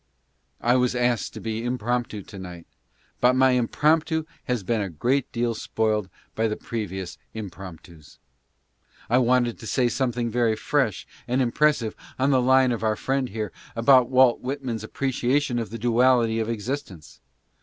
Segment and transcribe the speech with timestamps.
[0.61, 2.65] I was asked to be impromptu, to night,
[3.19, 8.17] but my impromptu een a great deal spoiled by the previous impromptus.
[9.11, 13.29] I wanted t: say something very fresh and impressive on the line of our friend
[13.29, 17.19] here, about Walt Whitman's appreciation of the duality of existence.